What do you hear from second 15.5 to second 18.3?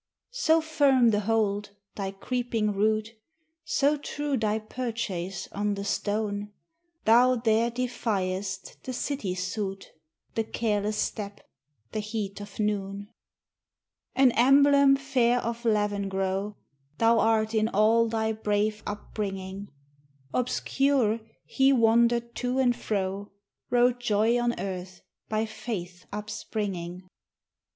Lavengro, Thou art in all